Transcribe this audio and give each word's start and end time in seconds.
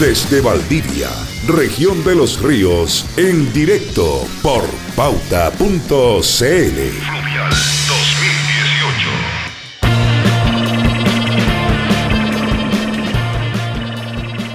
Desde 0.00 0.40
Valdivia, 0.40 1.10
región 1.46 2.02
de 2.04 2.14
los 2.14 2.40
ríos, 2.40 3.04
en 3.18 3.52
directo 3.52 4.26
por 4.42 4.64
pauta.cl. 4.96 5.60
Fluvial 5.60 6.00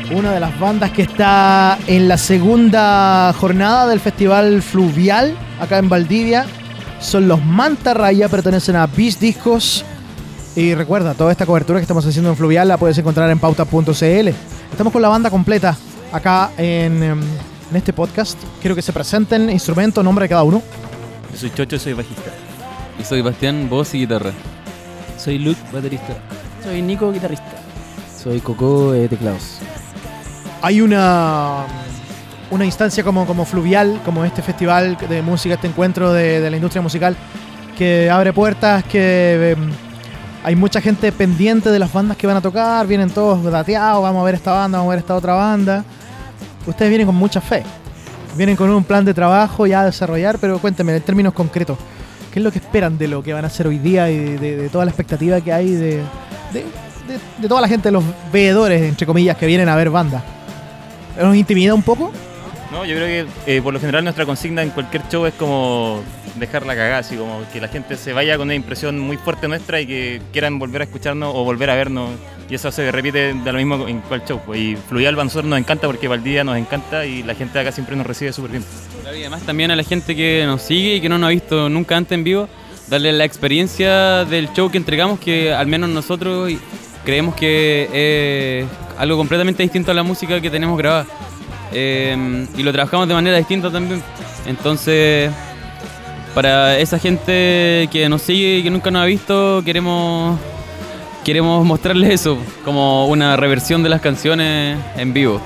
2018. 0.10 0.18
Una 0.18 0.32
de 0.32 0.40
las 0.40 0.60
bandas 0.60 0.90
que 0.90 1.04
está 1.04 1.78
en 1.86 2.08
la 2.08 2.18
segunda 2.18 3.32
jornada 3.40 3.86
del 3.86 4.00
Festival 4.00 4.64
Fluvial, 4.64 5.38
acá 5.60 5.78
en 5.78 5.90
Valdivia, 5.90 6.48
son 7.00 7.28
los 7.28 7.46
Manta 7.46 7.94
Raya, 7.94 8.30
pertenecen 8.30 8.78
a 8.78 8.88
Beast 8.88 9.22
Discos. 9.22 9.86
Y 10.56 10.74
recuerda, 10.74 11.14
toda 11.14 11.32
esta 11.32 11.46
cobertura 11.46 11.78
que 11.78 11.84
estamos 11.84 12.04
haciendo 12.04 12.32
en 12.32 12.36
Fluvial 12.36 12.68
la 12.68 12.78
puedes 12.78 12.98
encontrar 12.98 13.30
en 13.30 13.38
pauta.cl. 13.38 14.55
Estamos 14.72 14.92
con 14.92 15.02
la 15.02 15.10
banda 15.10 15.30
completa 15.30 15.76
acá 16.12 16.52
en, 16.58 17.02
em, 17.04 17.22
en 17.72 17.76
este 17.76 17.94
podcast. 17.94 18.38
Quiero 18.62 18.76
que 18.76 18.82
se 18.82 18.92
presenten 18.94 19.50
instrumento, 19.50 20.04
nombre 20.04 20.24
de 20.24 20.30
cada 20.30 20.44
uno. 20.44 20.62
Yo 21.32 21.38
soy 21.38 21.52
Chocho, 21.52 21.80
soy 21.80 21.94
bajista. 21.94 22.32
Y 23.00 23.04
soy 23.04 23.22
Bastián, 23.22 23.70
voz 23.70 23.94
y 23.94 24.00
guitarra. 24.00 24.32
Soy 25.18 25.40
Luke, 25.40 25.60
baterista. 25.74 26.14
Soy 26.64 26.82
Nico, 26.82 27.12
guitarrista. 27.12 27.46
Soy 28.22 28.40
Coco, 28.40 28.94
eh, 28.94 29.08
teclados. 29.08 29.60
hay 30.62 30.82
una, 30.82 31.66
una 32.50 32.66
instancia 32.66 33.04
como, 33.04 33.26
como 33.28 33.46
fluvial, 33.46 34.02
como 34.04 34.26
este 34.26 34.42
festival 34.42 34.98
de 35.10 35.22
música, 35.22 35.56
este 35.56 35.68
encuentro 35.68 36.12
de, 36.12 36.42
de 36.42 36.50
la 36.50 36.56
industria 36.56 36.82
musical, 36.82 37.16
que 37.78 38.10
abre 38.10 38.34
puertas, 38.34 38.84
que 38.86 39.52
em, 39.52 39.72
hay 40.46 40.56
mucha 40.56 40.80
gente 40.80 41.12
pendiente 41.12 41.72
de 41.72 41.80
las 41.80 41.92
bandas 41.92 42.16
que 42.18 42.28
van 42.28 42.38
a 42.38 42.42
tocar, 42.42 42.86
vienen 42.86 43.10
todos 43.10 43.44
dateados, 43.52 44.04
vamos 44.04 44.22
a 44.22 44.26
ver 44.26 44.36
esta 44.36 44.52
banda, 44.52 44.78
vamos 44.78 44.92
a 44.92 44.96
ver 44.96 45.00
esta 45.00 45.16
otra 45.16 45.34
banda. 45.34 45.84
Ustedes 46.68 46.90
vienen 46.90 47.08
con 47.08 47.16
mucha 47.16 47.42
fe, 47.42 47.64
vienen 48.38 48.56
con 48.56 48.70
un 48.70 48.84
plan 48.84 49.04
de 49.04 49.12
trabajo 49.12 49.66
ya 49.66 49.82
a 49.82 49.86
desarrollar, 49.86 50.38
pero 50.38 50.60
cuéntenme 50.60 50.96
en 50.96 51.02
términos 51.02 51.34
concretos, 51.34 51.80
¿qué 52.32 52.38
es 52.38 52.44
lo 52.44 52.52
que 52.52 52.60
esperan 52.60 52.96
de 52.96 53.08
lo 53.08 53.24
que 53.24 53.34
van 53.34 53.44
a 53.44 53.48
hacer 53.48 53.66
hoy 53.66 53.80
día 53.80 54.12
y 54.12 54.38
de, 54.38 54.70
toda 54.70 54.86
la 54.86 54.92
expectativa 54.92 55.42
que 55.42 55.52
hay 55.52 55.72
de, 55.72 56.04
toda 57.50 57.62
la 57.62 57.68
gente, 57.68 57.90
los 57.90 58.04
veedores, 58.32 58.84
entre 58.84 59.08
comillas, 59.08 59.38
que 59.38 59.48
vienen 59.48 59.68
a 59.68 59.76
ver 59.76 59.90
bandas? 59.90 60.22
¿Nos 61.20 61.36
intimida 61.36 61.74
un 61.74 61.82
poco? 61.82 62.12
No, 62.72 62.86
yo 62.86 62.96
creo 62.96 63.26
que 63.46 63.56
eh, 63.58 63.62
por 63.62 63.74
lo 63.74 63.80
general 63.80 64.04
nuestra 64.04 64.26
consigna 64.26 64.64
en 64.64 64.72
cualquier 64.72 65.04
show 65.10 65.26
es 65.26 65.34
como 65.36 66.04
dejar 66.36 66.66
la 66.66 66.76
cagada, 66.76 67.00
así 67.00 67.16
como 67.16 67.42
que 67.54 67.62
la 67.62 67.68
gente 67.68 67.96
se 67.96 68.14
vaya 68.14 68.38
con 68.38 68.48
una 68.48 68.56
impresión 68.56 69.00
muy 69.00 69.18
fuerte 69.18 69.48
nuestra 69.48 69.80
y 69.80 69.88
que 69.88 70.22
quieran 70.32 70.60
volver 70.60 70.82
a 70.82 70.86
escucharnos 70.86 71.34
o 71.36 71.44
volver 71.44 71.70
a 71.70 71.76
vernos. 71.76 72.12
Y 72.50 72.56
eso 72.56 72.72
se 72.72 72.92
repite 72.92 73.34
de 73.34 73.52
lo 73.52 73.58
mismo 73.58 73.88
en 73.88 74.02
cual 74.02 74.24
show. 74.28 74.40
pues. 74.46 74.60
Y 74.60 74.76
Fluvial 74.76 75.16
nosotros 75.16 75.46
nos 75.46 75.58
encanta 75.58 75.88
porque 75.88 76.08
Valdivia 76.08 76.44
nos 76.44 76.58
encanta 76.58 77.06
y 77.06 77.24
la 77.24 77.34
gente 77.34 77.54
de 77.54 77.62
acá 77.62 77.72
siempre 77.72 77.96
nos 77.96 78.06
recibe 78.06 78.34
súper 78.34 78.52
bien. 78.52 78.64
Y 79.06 79.22
además 79.22 79.44
también 79.44 79.72
a 79.72 79.76
la 79.76 79.84
gente 79.84 80.16
que 80.16 80.44
nos 80.46 80.62
sigue 80.62 80.96
y 80.96 81.02
que 81.02 81.10
no 81.10 81.18
nos 81.18 81.28
ha 81.28 81.32
visto 81.32 81.70
nunca 81.70 81.98
antes 81.98 82.12
en 82.12 82.24
vivo, 82.24 82.50
darle 82.88 83.14
la 83.14 83.26
experiencia 83.26 84.26
del 84.26 84.52
show 84.54 84.70
que 84.70 84.78
entregamos, 84.78 85.20
que 85.20 85.54
al 85.54 85.68
menos 85.68 85.90
nosotros 85.90 86.52
creemos 87.04 87.36
que 87.36 88.62
es 88.62 89.00
algo 89.00 89.18
completamente 89.18 89.64
distinto 89.64 89.92
a 89.92 89.94
la 89.94 90.04
música 90.04 90.42
que 90.42 90.50
tenemos 90.50 90.78
grabada. 90.78 91.06
Eh, 91.72 92.48
y 92.58 92.64
lo 92.64 92.72
trabajamos 92.72 93.08
de 93.08 93.14
manera 93.14 93.38
distinta 93.38 93.72
también. 93.72 94.02
Entonces, 94.46 95.32
para 96.34 96.78
esa 96.78 97.00
gente 97.00 97.88
que 97.92 98.08
nos 98.10 98.22
sigue 98.22 98.58
y 98.58 98.64
que 98.64 98.70
nunca 98.70 98.92
nos 98.92 99.02
ha 99.02 99.06
visto, 99.06 99.62
queremos, 99.66 100.40
queremos 101.24 101.66
mostrarles 101.66 102.12
eso, 102.12 102.38
como 102.64 103.08
una 103.08 103.36
reversión 103.38 103.84
de 103.84 103.90
las 103.90 104.02
canciones 104.02 104.78
en 104.98 105.14
vivo. 105.14 105.42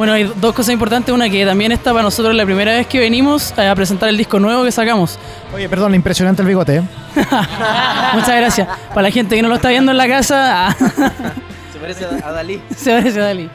Bueno, 0.00 0.14
hay 0.14 0.32
dos 0.40 0.54
cosas 0.54 0.72
importantes. 0.72 1.14
Una 1.14 1.28
que 1.28 1.44
también 1.44 1.72
está 1.72 1.92
para 1.92 2.02
nosotros 2.04 2.34
la 2.34 2.46
primera 2.46 2.72
vez 2.72 2.86
que 2.86 2.98
venimos 2.98 3.52
a 3.58 3.74
presentar 3.74 4.08
el 4.08 4.16
disco 4.16 4.38
nuevo 4.38 4.64
que 4.64 4.72
sacamos. 4.72 5.18
Oye, 5.54 5.68
perdón, 5.68 5.94
impresionante 5.94 6.40
el 6.40 6.48
bigote. 6.48 6.76
¿eh? 6.76 6.82
Muchas 8.14 8.34
gracias. 8.34 8.66
Para 8.88 9.02
la 9.02 9.10
gente 9.10 9.36
que 9.36 9.42
no 9.42 9.48
lo 9.48 9.56
está 9.56 9.68
viendo 9.68 9.92
en 9.92 9.98
la 9.98 10.08
casa, 10.08 10.74
Se 11.72 11.78
parece 11.78 12.06
a 12.06 12.32
Dalí. 12.32 12.62
se 12.74 12.92
parece 12.92 13.20
a 13.20 13.24
Dali. 13.24 13.50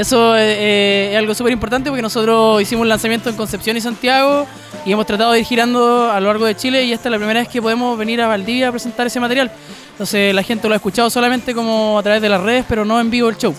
Eso 0.00 0.34
eh, 0.34 1.10
es 1.12 1.18
algo 1.18 1.34
súper 1.34 1.52
importante 1.52 1.90
porque 1.90 2.00
nosotros 2.00 2.62
hicimos 2.62 2.84
un 2.84 2.88
lanzamiento 2.88 3.28
en 3.28 3.36
Concepción 3.36 3.76
y 3.76 3.82
Santiago 3.82 4.46
y 4.86 4.92
hemos 4.92 5.04
tratado 5.04 5.32
de 5.32 5.40
ir 5.40 5.44
girando 5.44 6.10
a 6.10 6.18
lo 6.20 6.28
largo 6.28 6.46
de 6.46 6.56
Chile 6.56 6.84
y 6.84 6.94
esta 6.94 7.10
es 7.10 7.10
la 7.10 7.18
primera 7.18 7.40
vez 7.40 7.50
que 7.50 7.60
podemos 7.60 7.98
venir 7.98 8.22
a 8.22 8.26
Valdivia 8.26 8.68
a 8.68 8.70
presentar 8.70 9.06
ese 9.06 9.20
material. 9.20 9.52
Entonces 9.90 10.34
la 10.34 10.42
gente 10.42 10.68
lo 10.68 10.72
ha 10.72 10.76
escuchado 10.76 11.10
solamente 11.10 11.54
como 11.54 11.98
a 11.98 12.02
través 12.02 12.22
de 12.22 12.30
las 12.30 12.40
redes, 12.40 12.64
pero 12.66 12.86
no 12.86 12.98
en 12.98 13.10
vivo 13.10 13.28
el 13.28 13.36
show. 13.36 13.54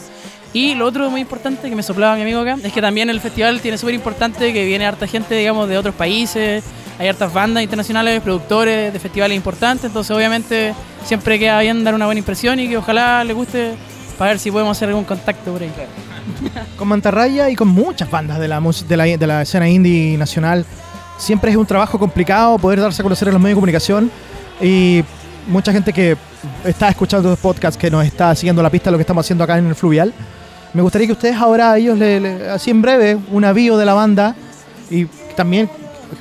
Y 0.51 0.73
lo 0.73 0.87
otro 0.87 1.11
muy 1.11 1.21
importante 1.21 1.69
que 1.69 1.75
me 1.75 1.83
soplaba 1.83 2.15
mi 2.15 2.23
amigo 2.23 2.39
acá 2.39 2.57
es 2.63 2.73
que 2.73 2.81
también 2.81 3.11
el 3.11 3.21
festival 3.21 3.61
tiene 3.61 3.77
súper 3.77 3.93
importante 3.93 4.51
que 4.51 4.65
viene 4.65 4.87
harta 4.87 5.05
gente, 5.05 5.35
digamos, 5.35 5.69
de 5.69 5.77
otros 5.77 5.93
países, 5.93 6.63
hay 6.97 7.07
hartas 7.07 7.31
bandas 7.31 7.61
internacionales, 7.61 8.19
productores 8.19 8.91
de 8.91 8.99
festivales 8.99 9.37
importantes, 9.37 9.85
entonces 9.85 10.09
obviamente 10.09 10.73
siempre 11.05 11.37
queda 11.37 11.59
bien 11.59 11.83
dar 11.83 11.93
una 11.93 12.05
buena 12.05 12.17
impresión 12.17 12.59
y 12.59 12.67
que 12.67 12.77
ojalá 12.77 13.23
les 13.23 13.35
guste 13.35 13.75
para 14.17 14.31
ver 14.31 14.39
si 14.39 14.49
podemos 14.49 14.75
hacer 14.75 14.89
algún 14.89 15.03
contacto 15.03 15.51
por 15.51 15.61
ahí. 15.61 15.71
Con 16.77 16.87
Mantarraya 16.87 17.49
y 17.49 17.55
con 17.55 17.67
muchas 17.67 18.09
bandas 18.09 18.39
de 18.39 18.47
la, 18.47 18.59
de 18.59 19.27
la, 19.27 19.41
escena 19.41 19.67
indie 19.67 20.17
nacional. 20.17 20.65
Siempre 21.17 21.51
es 21.51 21.57
un 21.57 21.65
trabajo 21.65 21.99
complicado 21.99 22.57
poder 22.57 22.81
darse 22.81 23.01
a 23.01 23.03
conocer 23.03 23.27
en 23.27 23.35
los 23.35 23.41
medios 23.41 23.55
de 23.55 23.59
comunicación 23.59 24.11
y 24.59 25.03
mucha 25.47 25.71
gente 25.71 25.93
que 25.93 26.17
está 26.65 26.89
escuchando 26.89 27.29
los 27.29 27.39
podcasts, 27.39 27.79
que 27.79 27.91
nos 27.91 28.05
está 28.05 28.33
siguiendo 28.35 28.63
la 28.63 28.69
pista 28.69 28.89
de 28.89 28.91
lo 28.93 28.97
que 28.97 29.03
estamos 29.03 29.25
haciendo 29.25 29.43
acá 29.43 29.57
en 29.57 29.67
el 29.67 29.75
Fluvial. 29.75 30.13
Me 30.73 30.81
gustaría 30.81 31.07
que 31.07 31.13
ustedes 31.13 31.35
ahora 31.35 31.77
ellos, 31.77 31.97
le, 31.97 32.49
así 32.49 32.71
en 32.71 32.81
breve, 32.81 33.17
un 33.31 33.45
avío 33.45 33.77
de 33.77 33.85
la 33.85 33.93
banda 33.93 34.35
y 34.89 35.05
también 35.35 35.69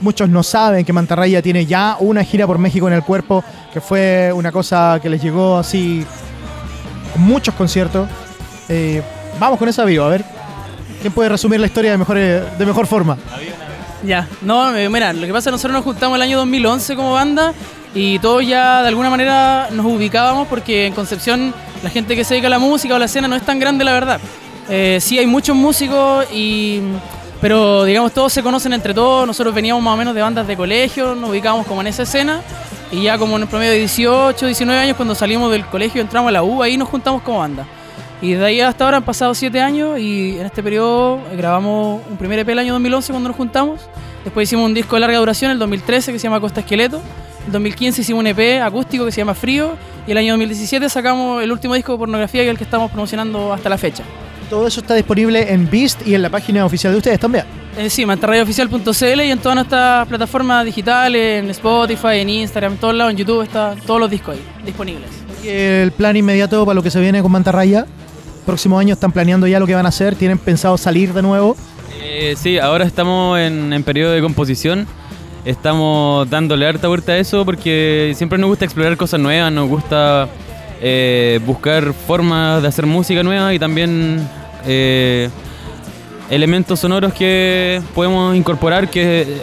muchos 0.01 0.29
no 0.29 0.43
saben 0.43 0.85
que 0.85 0.93
Mantarraya 0.93 1.43
tiene 1.43 1.67
ya 1.67 1.97
una 2.01 2.23
gira 2.25 2.47
por 2.47 2.59
México 2.59 2.87
en 2.89 2.95
el 2.95 3.03
cuerpo, 3.03 3.45
que 3.73 3.81
fue 3.81 4.33
una 4.35 4.53
cosa 4.53 4.99
que 5.03 5.09
les 5.09 5.23
llegó 5.23 5.57
así 5.57 6.05
muchos 7.17 7.55
conciertos. 7.55 8.09
Eh, 8.69 9.03
vamos 9.39 9.59
con 9.59 9.69
ese 9.69 9.81
avivo, 9.81 10.05
a 10.05 10.09
ver. 10.09 10.25
¿Quién 11.01 11.13
puede 11.13 11.29
resumir 11.29 11.61
la 11.61 11.67
historia 11.67 11.93
de 11.93 11.99
mejor, 11.99 12.19
eh, 12.19 12.43
de 12.59 12.67
mejor 12.67 12.87
forma? 12.87 13.17
Ya, 14.03 14.27
no, 14.43 14.75
eh, 14.77 14.89
mira, 14.89 15.13
lo 15.13 15.27
que 15.27 15.33
pasa 15.33 15.39
es 15.39 15.45
que 15.47 15.51
nosotros 15.53 15.73
nos 15.73 15.85
juntamos 15.85 16.17
el 16.17 16.23
año 16.23 16.39
2011 16.39 16.97
como 16.97 17.13
banda 17.13 17.53
y 17.95 18.19
todos 18.19 18.47
ya 18.47 18.83
de 18.83 18.89
alguna 18.89 19.11
manera 19.11 19.69
nos 19.73 19.85
ubicábamos 19.87 20.47
porque 20.49 20.87
en 20.87 20.95
Concepción 20.95 21.53
la 21.83 21.91
gente 21.91 22.15
que 22.15 22.25
se 22.25 22.35
dedica 22.35 22.47
a 22.47 22.51
la 22.51 22.59
música 22.59 22.95
o 22.95 22.97
a 22.97 22.99
la 22.99 23.07
escena 23.07 23.29
no 23.29 23.37
es 23.37 23.43
tan 23.43 23.59
grande, 23.59 23.85
la 23.85 23.93
verdad. 23.93 24.21
Eh, 24.69 24.99
sí 25.01 25.19
hay 25.19 25.27
muchos 25.27 25.57
músicos 25.57 26.27
y... 26.33 26.81
Pero 27.41 27.85
digamos, 27.85 28.13
todos 28.13 28.35
se 28.35 28.43
conocen 28.43 28.75
entre 28.75 28.93
todos. 28.93 29.27
Nosotros 29.27 29.55
veníamos 29.55 29.83
más 29.83 29.95
o 29.95 29.97
menos 29.97 30.15
de 30.15 30.21
bandas 30.21 30.47
de 30.47 30.59
colegio, 30.59 31.15
nos 31.15 31.31
ubicábamos 31.31 31.67
como 31.67 31.81
en 31.81 31.87
esa 31.87 32.03
escena. 32.03 32.43
Y 32.93 33.05
ya 33.05 33.17
como 33.17 33.37
en 33.37 33.43
el 33.43 33.49
promedio 33.49 33.73
de 33.73 33.79
18, 33.79 34.45
19 34.45 34.79
años, 34.79 34.97
cuando 34.97 35.15
salimos 35.15 35.51
del 35.51 35.65
colegio, 35.65 36.03
entramos 36.03 36.29
a 36.29 36.33
la 36.33 36.43
U, 36.43 36.63
ahí 36.63 36.77
nos 36.77 36.89
juntamos 36.91 37.23
como 37.23 37.39
banda. 37.39 37.67
Y 38.23 38.33
de 38.33 38.45
ahí 38.45 38.61
hasta 38.61 38.85
ahora 38.85 38.99
han 38.99 39.03
pasado 39.03 39.35
7 39.35 39.61
años 39.61 39.99
y 39.99 40.39
en 40.39 40.47
este 40.47 40.63
periodo 40.63 41.19
grabamos 41.37 42.03
un 42.11 42.17
primer 42.19 42.39
EP 42.41 42.51
el 42.51 42.59
año 42.59 42.73
2011 42.75 43.13
cuando 43.13 43.29
nos 43.31 43.37
juntamos. 43.37 43.81
Después 44.25 44.49
hicimos 44.49 44.67
un 44.67 44.75
disco 44.75 44.97
de 44.97 45.01
larga 45.01 45.19
duración 45.19 45.51
el 45.51 45.59
2013 45.59 46.13
que 46.13 46.19
se 46.19 46.25
llama 46.25 46.41
Costa 46.41 46.61
Esqueleto. 46.61 47.01
El 47.47 47.53
2015 47.53 48.03
hicimos 48.03 48.21
un 48.21 48.27
EP 48.27 48.63
acústico 48.63 49.07
que 49.07 49.13
se 49.13 49.23
llama 49.23 49.35
Frío. 49.35 49.73
Y 50.07 50.11
el 50.11 50.19
año 50.19 50.33
2017 50.35 50.89
sacamos 50.91 51.43
el 51.43 51.51
último 51.51 51.75
disco 51.75 51.93
de 51.93 51.99
pornografía 51.99 52.43
que 52.43 52.49
es 52.49 52.53
el 52.53 52.59
que 52.59 52.65
estamos 52.65 52.91
promocionando 52.91 53.53
hasta 53.53 53.71
la 53.71 53.79
fecha. 53.79 54.05
Todo 54.51 54.67
eso 54.67 54.81
está 54.81 54.95
disponible 54.95 55.53
en 55.53 55.71
Beast 55.71 56.07
y 56.07 56.15
en 56.15 56.23
la 56.23 56.29
página 56.29 56.67
oficial 56.67 56.93
de 56.93 56.99
ustedes 56.99 57.21
también. 57.21 57.45
Sí, 57.89 58.05
mantarrayooficial.cl 58.05 59.21
y 59.23 59.31
en 59.31 59.39
todas 59.39 59.55
nuestras 59.55 60.07
plataformas 60.09 60.65
digitales, 60.65 61.43
en 61.43 61.51
Spotify, 61.51 62.19
en 62.19 62.29
Instagram, 62.29 62.73
en 62.73 62.79
todos 62.79 62.95
lados, 62.95 63.13
en 63.13 63.17
YouTube, 63.17 63.43
están 63.43 63.79
todos 63.81 64.01
los 64.01 64.11
discos 64.11 64.35
ahí 64.35 64.43
disponibles. 64.67 65.09
Y 65.45 65.49
el 65.49 65.93
plan 65.93 66.17
inmediato 66.17 66.67
para 66.67 66.75
lo 66.75 66.83
que 66.83 66.91
se 66.91 67.01
viene 67.01 67.23
con 67.23 67.31
Mantarraya. 67.31 67.87
Próximo 68.47 68.79
año 68.79 68.95
están 68.95 69.13
planeando 69.13 69.47
ya 69.47 69.61
lo 69.61 69.67
que 69.67 69.75
van 69.75 69.87
a 69.87 69.91
hacer. 69.91 70.15
¿Tienen 70.17 70.39
pensado 70.39 70.77
salir 70.77 71.13
de 71.13 71.23
nuevo? 71.23 71.57
Eh, 72.03 72.35
sí, 72.37 72.59
ahora 72.59 72.85
estamos 72.85 73.39
en, 73.39 73.73
en 73.73 73.83
periodo 73.83 74.13
de 74.13 74.21
composición. 74.21 74.87
Estamos 75.45 76.29
dándole 76.29 76.67
harta 76.67 76.89
vuelta 76.89 77.13
a 77.13 77.19
eso 77.19 77.45
porque 77.45 78.13
siempre 78.15 78.39
nos 78.39 78.49
gusta 78.49 78.67
explorar 78.67 78.97
cosas 78.97 79.21
nuevas, 79.21 79.51
nos 79.51 79.69
gusta 79.69 80.29
eh, 80.83 81.41
buscar 81.47 81.93
formas 81.93 82.61
de 82.61 82.69
hacer 82.69 82.87
música 82.87 83.23
nueva 83.23 83.53
y 83.55 83.59
también 83.59 84.27
eh, 84.67 85.31
elementos 86.31 86.81
sonoros 86.81 87.15
que 87.15 87.81
podemos 87.95 88.37
incorporar 88.37 88.89
que, 88.91 89.39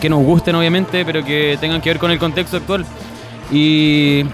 que 0.00 0.08
nos 0.08 0.24
gusten 0.24 0.56
obviamente, 0.56 1.04
pero 1.04 1.24
que 1.24 1.56
tengan 1.60 1.80
que 1.80 1.90
ver 1.90 1.98
con 1.98 2.10
el 2.10 2.18
contexto 2.18 2.56
actual. 2.56 2.84
Y 3.52 4.24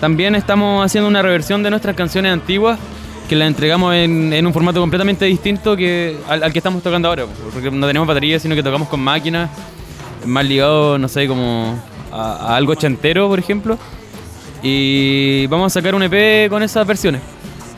también 0.00 0.34
estamos 0.34 0.84
haciendo 0.84 1.08
una 1.08 1.22
reversión 1.22 1.62
de 1.62 1.70
nuestras 1.70 1.94
canciones 1.94 2.32
antiguas 2.32 2.78
que 3.28 3.36
las 3.36 3.48
entregamos 3.48 3.94
en, 3.94 4.46
un 4.46 4.52
formato 4.52 4.80
completamente 4.80 5.24
distinto 5.24 5.76
que 5.76 6.16
al, 6.28 6.52
que 6.52 6.58
estamos 6.58 6.82
tocando 6.82 7.08
ahora, 7.08 7.26
porque 7.52 7.70
no 7.70 7.86
tenemos 7.86 8.06
batería, 8.06 8.38
sino 8.38 8.54
que 8.54 8.62
tocamos 8.62 8.88
con 8.88 9.00
máquinas, 9.00 9.50
más 10.24 10.44
ligado, 10.44 10.98
no 10.98 11.08
sé, 11.08 11.26
como 11.26 11.74
a, 12.12 12.52
a 12.52 12.56
algo 12.56 12.74
chantero, 12.74 13.28
por 13.28 13.38
ejemplo. 13.38 13.78
Y 14.62 15.46
vamos 15.48 15.72
a 15.72 15.80
sacar 15.80 15.94
un 15.94 16.02
EP 16.02 16.48
con 16.50 16.62
esas 16.62 16.86
versiones. 16.86 17.20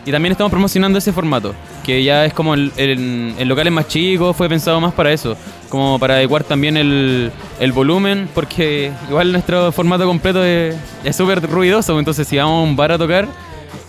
Y 0.08 0.10
también 0.10 0.32
estamos 0.32 0.50
promocionando 0.50 0.98
ese 0.98 1.12
formato, 1.12 1.54
que 1.84 2.02
ya 2.02 2.24
es 2.24 2.32
como 2.32 2.54
en 2.54 3.48
locales 3.48 3.70
más 3.70 3.88
chicos, 3.88 4.34
fue 4.34 4.48
pensado 4.48 4.80
más 4.80 4.94
para 4.94 5.12
eso, 5.12 5.36
como 5.68 5.98
para 5.98 6.14
adecuar 6.14 6.44
también 6.44 6.78
el, 6.78 7.30
volumen, 7.74 8.26
porque 8.34 8.90
igual 9.10 9.32
nuestro 9.32 9.70
formato 9.70 10.06
completo 10.06 10.42
es 10.42 10.76
súper 11.14 11.42
ruidoso, 11.42 11.98
entonces 11.98 12.26
si 12.26 12.38
vamos 12.38 12.60
a 12.66 12.70
un 12.70 12.74
bar 12.74 12.92
a 12.92 12.96
tocar, 12.96 13.28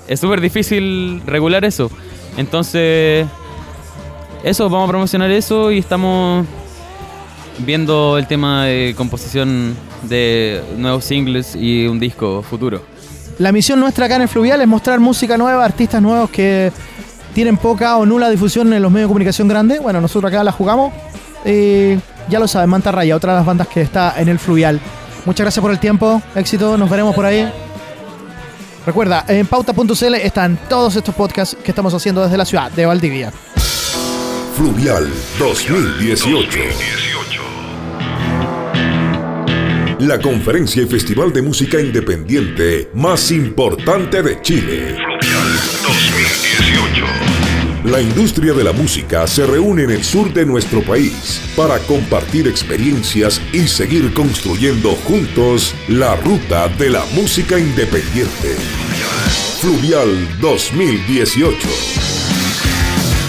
es 0.10 0.20
súper 0.20 0.42
difícil 0.42 1.22
regular 1.26 1.64
eso. 1.64 1.90
Entonces, 2.36 3.28
eso, 4.44 4.70
vamos 4.70 4.90
a 4.90 4.92
promocionar 4.92 5.30
eso 5.30 5.72
y 5.72 5.78
estamos 5.78 6.46
viendo 7.60 8.18
el 8.18 8.26
tema 8.26 8.66
de 8.66 8.96
composición 8.98 9.76
de 10.04 10.64
nuevos 10.78 11.06
singles 11.06 11.56
y 11.56 11.86
un 11.86 12.00
disco 12.00 12.42
futuro. 12.42 12.82
La 13.38 13.52
misión 13.52 13.80
nuestra 13.80 14.08
acá 14.08 14.16
en 14.16 14.24
el 14.24 14.28
Fluvial 14.28 14.60
es 14.62 14.68
mostrar 14.68 15.00
música 15.00 15.38
nueva, 15.38 15.64
artistas 15.64 16.02
nuevos 16.02 16.32
que 16.32 16.72
tienen 17.36 17.58
poca 17.58 17.98
o 17.98 18.06
nula 18.06 18.30
difusión 18.32 18.74
en 18.74 18.82
los 18.82 18.92
medios 18.92 19.08
de 19.08 19.10
comunicación 19.10 19.48
grandes. 19.48 19.80
Bueno, 19.82 20.02
nosotros 20.02 20.32
acá 20.32 20.44
la 20.44 20.52
jugamos. 20.52 20.92
y 21.46 21.96
ya 22.30 22.40
lo 22.40 22.48
saben, 22.48 22.70
Manta 22.70 22.92
Raya, 22.92 23.16
otra 23.16 23.34
de 23.34 23.40
las 23.40 23.46
bandas 23.46 23.68
que 23.68 23.82
está 23.82 24.16
en 24.20 24.28
el 24.28 24.40
Fluvial. 24.40 24.80
Muchas 25.26 25.44
gracias 25.44 25.62
por 25.62 25.72
el 25.72 25.80
tiempo, 25.80 26.22
éxito, 26.36 26.78
nos 26.78 26.90
veremos 26.90 27.14
por 27.14 27.26
ahí. 27.26 27.48
Recuerda, 28.90 29.24
en 29.28 29.46
pauta.cl 29.46 30.16
están 30.16 30.58
todos 30.68 30.96
estos 30.96 31.14
podcasts 31.14 31.56
que 31.64 31.70
estamos 31.70 31.94
haciendo 31.94 32.24
desde 32.24 32.38
la 32.38 32.46
ciudad 32.46 32.72
de 32.72 32.88
Valdivia. 32.88 33.32
Fluvial 34.56 35.08
2018 35.38 36.60
la 40.00 40.20
conferencia 40.20 40.82
y 40.82 40.88
festival 40.88 41.32
de 41.32 41.42
música 41.44 41.80
independiente 41.80 42.90
más 42.96 43.32
importante 43.32 44.24
de 44.24 44.42
Chile. 44.42 44.96
2018. 44.96 46.69
La 47.90 48.02
industria 48.02 48.54
de 48.54 48.64
la 48.64 48.72
música 48.72 49.26
se 49.26 49.46
reúne 49.46 49.84
en 49.84 49.90
el 49.90 50.04
sur 50.04 50.32
de 50.32 50.46
nuestro 50.46 50.82
país 50.84 51.42
para 51.56 51.80
compartir 51.80 52.48
experiencias 52.48 53.42
y 53.52 53.68
seguir 53.68 54.14
construyendo 54.14 54.92
juntos 55.08 55.74
la 55.88 56.16
ruta 56.18 56.68
de 56.68 56.92
la 56.92 57.04
música 57.14 57.58
independiente. 57.58 58.56
Fluvial 59.60 60.40
2018. 60.40 61.58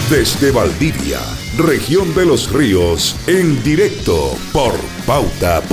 Desde 0.09 0.51
Valdivia 0.51 1.19
región 1.57 2.13
de 2.15 2.25
los 2.25 2.51
ríos, 2.51 3.15
en 3.27 3.61
directo 3.63 4.37
por 4.51 4.73
pauta.cl. 5.05 5.71